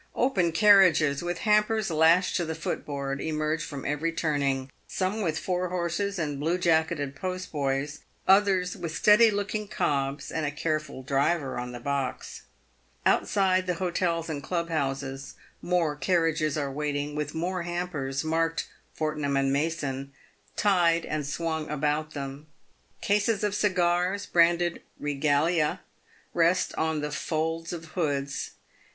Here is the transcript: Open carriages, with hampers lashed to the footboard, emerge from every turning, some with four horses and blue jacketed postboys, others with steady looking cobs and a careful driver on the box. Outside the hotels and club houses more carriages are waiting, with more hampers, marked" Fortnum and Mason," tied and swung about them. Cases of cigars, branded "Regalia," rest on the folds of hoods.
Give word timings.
Open 0.15 0.51
carriages, 0.51 1.21
with 1.21 1.37
hampers 1.45 1.91
lashed 1.91 2.35
to 2.37 2.43
the 2.43 2.55
footboard, 2.55 3.21
emerge 3.21 3.63
from 3.63 3.85
every 3.85 4.11
turning, 4.11 4.71
some 4.87 5.21
with 5.21 5.37
four 5.37 5.69
horses 5.69 6.17
and 6.17 6.39
blue 6.39 6.57
jacketed 6.57 7.15
postboys, 7.15 7.99
others 8.27 8.75
with 8.75 8.95
steady 8.95 9.29
looking 9.29 9.67
cobs 9.67 10.31
and 10.31 10.43
a 10.43 10.49
careful 10.49 11.03
driver 11.03 11.59
on 11.59 11.71
the 11.71 11.79
box. 11.79 12.41
Outside 13.05 13.67
the 13.67 13.75
hotels 13.75 14.27
and 14.27 14.41
club 14.41 14.69
houses 14.69 15.35
more 15.61 15.95
carriages 15.95 16.57
are 16.57 16.71
waiting, 16.71 17.13
with 17.13 17.35
more 17.35 17.61
hampers, 17.61 18.23
marked" 18.23 18.67
Fortnum 18.95 19.37
and 19.37 19.53
Mason," 19.53 20.13
tied 20.55 21.05
and 21.05 21.27
swung 21.27 21.69
about 21.69 22.15
them. 22.15 22.47
Cases 23.01 23.43
of 23.43 23.53
cigars, 23.53 24.25
branded 24.25 24.81
"Regalia," 24.97 25.81
rest 26.33 26.73
on 26.73 27.01
the 27.01 27.11
folds 27.11 27.71
of 27.71 27.85
hoods. 27.93 28.53